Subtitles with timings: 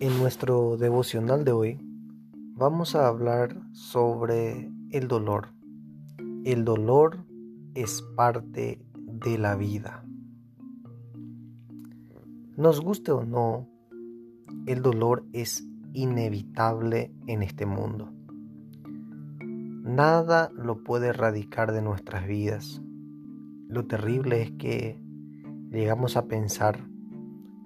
[0.00, 1.78] En nuestro devocional de hoy
[2.56, 5.54] vamos a hablar sobre el dolor.
[6.44, 7.24] El dolor
[7.74, 10.04] es parte de la vida.
[12.56, 13.68] Nos guste o no,
[14.66, 18.10] el dolor es inevitable en este mundo.
[19.38, 22.82] Nada lo puede erradicar de nuestras vidas.
[23.68, 25.00] Lo terrible es que
[25.70, 26.84] llegamos a pensar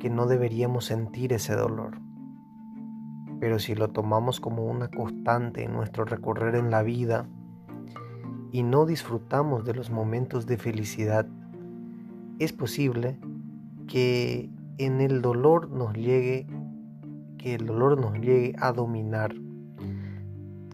[0.00, 2.05] que no deberíamos sentir ese dolor.
[3.46, 7.28] Pero si lo tomamos como una constante en nuestro recorrer en la vida
[8.50, 11.28] y no disfrutamos de los momentos de felicidad,
[12.40, 13.20] es posible
[13.86, 16.48] que en el dolor nos llegue,
[17.38, 19.32] que el dolor nos llegue a dominar,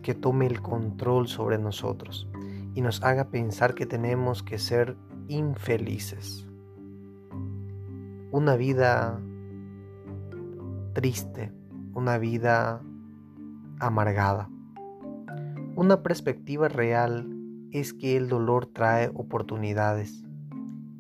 [0.00, 2.26] que tome el control sobre nosotros
[2.74, 4.96] y nos haga pensar que tenemos que ser
[5.28, 6.48] infelices.
[8.30, 9.20] Una vida
[10.94, 11.52] triste,
[11.94, 12.80] una vida
[13.80, 14.48] amargada.
[15.74, 17.28] Una perspectiva real
[17.70, 20.24] es que el dolor trae oportunidades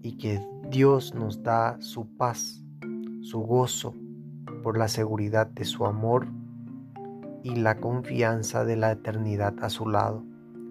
[0.02, 0.40] y que
[0.70, 2.64] Dios nos da su paz,
[3.20, 3.94] su gozo
[4.62, 6.28] por la seguridad de su amor
[7.42, 10.24] y la confianza de la eternidad a su lado.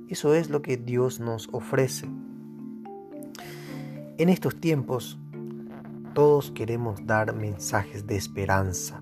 [0.09, 2.09] Eso es lo que Dios nos ofrece.
[4.17, 5.19] En estos tiempos,
[6.13, 9.01] todos queremos dar mensajes de esperanza,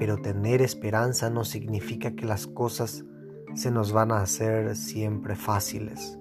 [0.00, 3.04] pero tener esperanza no significa que las cosas
[3.54, 6.18] se nos van a hacer siempre fáciles,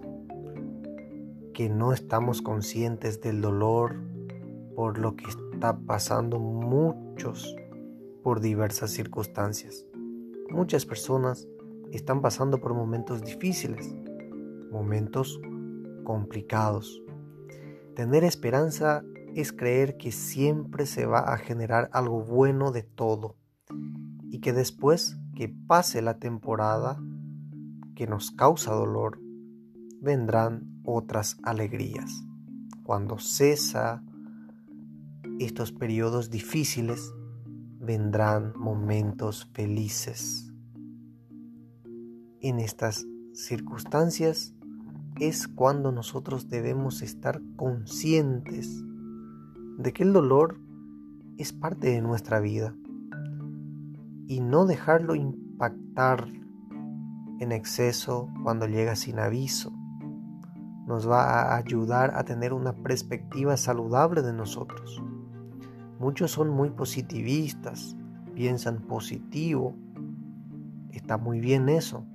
[1.54, 3.96] que no estamos conscientes del dolor
[4.76, 7.56] por lo que está pasando muchos
[8.22, 9.86] por diversas circunstancias.
[10.50, 11.48] Muchas personas
[11.94, 13.96] están pasando por momentos difíciles,
[14.70, 15.40] momentos
[16.04, 17.02] complicados.
[17.96, 23.39] Tener esperanza es creer que siempre se va a generar algo bueno de todo
[24.32, 27.02] y que después que pase la temporada
[27.96, 29.20] que nos causa dolor,
[30.02, 32.24] vendrán otras alegrías.
[32.84, 34.04] Cuando cesa
[35.40, 37.14] estos periodos difíciles,
[37.80, 40.54] vendrán momentos felices.
[42.42, 44.54] En estas circunstancias
[45.20, 48.84] es cuando nosotros debemos estar conscientes
[49.78, 50.60] de que el dolor
[51.38, 52.76] es parte de nuestra vida
[54.30, 56.28] y no dejarlo impactar
[57.40, 59.74] en exceso cuando llega sin aviso.
[60.86, 65.02] Nos va a ayudar a tener una perspectiva saludable de nosotros.
[66.00, 67.98] Muchos son muy positivistas,
[68.36, 69.74] piensan positivo,
[70.92, 72.06] está muy bien eso,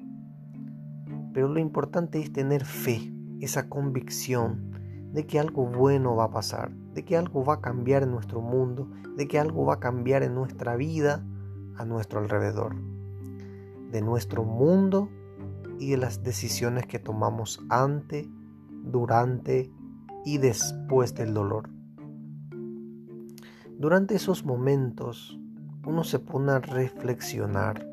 [1.33, 4.71] pero lo importante es tener fe, esa convicción
[5.13, 8.41] de que algo bueno va a pasar, de que algo va a cambiar en nuestro
[8.41, 11.25] mundo, de que algo va a cambiar en nuestra vida
[11.77, 12.77] a nuestro alrededor,
[13.91, 15.09] de nuestro mundo
[15.79, 18.29] y de las decisiones que tomamos ante,
[18.85, 19.71] durante
[20.25, 21.69] y después del dolor.
[23.79, 25.39] Durante esos momentos
[25.87, 27.87] uno se pone a reflexionar.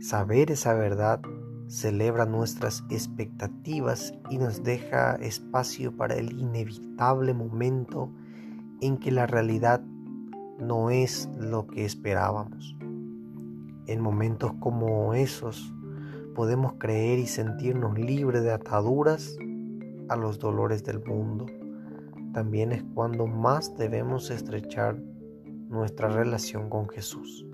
[0.00, 1.20] Saber esa verdad
[1.68, 8.10] celebra nuestras expectativas y nos deja espacio para el inevitable momento
[8.80, 9.82] en que la realidad
[10.58, 12.76] no es lo que esperábamos.
[13.86, 15.72] En momentos como esos
[16.34, 19.36] podemos creer y sentirnos libres de ataduras
[20.08, 21.46] a los dolores del mundo.
[22.32, 24.96] También es cuando más debemos estrechar
[25.68, 27.46] nuestra relación con Jesús.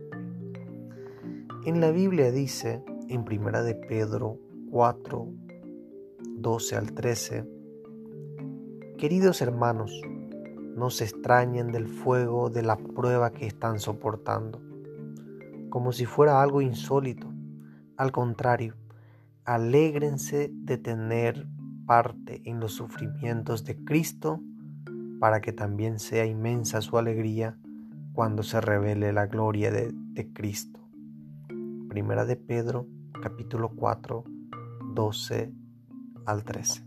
[1.64, 4.38] En la Biblia dice en Primera de Pedro
[4.70, 5.28] 4,
[6.36, 7.46] 12 al 13,
[8.98, 10.00] Queridos hermanos,
[10.76, 14.60] no se extrañen del fuego de la prueba que están soportando,
[15.70, 17.32] como si fuera algo insólito.
[17.96, 18.74] Al contrario,
[19.44, 21.46] alégrense de tener
[21.86, 24.40] parte en los sufrimientos de Cristo,
[25.20, 27.56] para que también sea inmensa su alegría
[28.12, 30.80] cuando se revele la gloria de, de Cristo.
[31.88, 32.86] Primera de Pedro,
[33.22, 34.24] capítulo 4,
[34.94, 35.52] 12
[36.26, 36.84] al 13.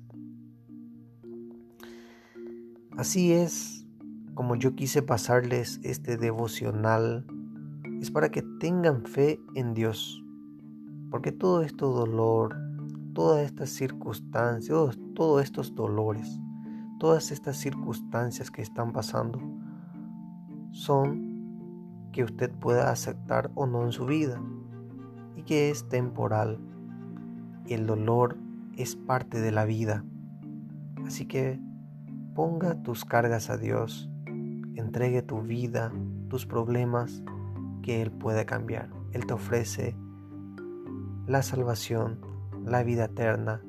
[2.98, 3.76] Así es
[4.38, 7.25] como yo quise pasarles este devocional,
[8.00, 10.24] es para que tengan fe en Dios,
[11.10, 12.56] porque todo este dolor,
[13.13, 16.39] todas estas circunstancias, todos, todos estos dolores,
[17.00, 19.42] todas estas circunstancias que están pasando,
[20.69, 24.40] son que usted pueda aceptar o no en su vida
[25.36, 26.60] y que es temporal.
[27.66, 28.38] El dolor
[28.78, 30.06] es parte de la vida.
[31.07, 31.60] Así que
[32.36, 34.12] ponga tus cargas a Dios,
[34.79, 35.91] entregue tu vida
[36.29, 37.24] tus problemas
[37.81, 38.89] que Él puede cambiar.
[39.13, 39.95] Él te ofrece
[41.25, 42.19] la salvación,
[42.65, 43.62] la vida eterna,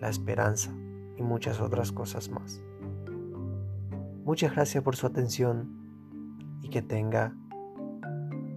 [0.00, 0.72] la esperanza
[1.16, 2.62] y muchas otras cosas más.
[4.24, 5.70] Muchas gracias por su atención
[6.62, 7.34] y que tenga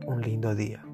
[0.07, 0.88] un lindo día.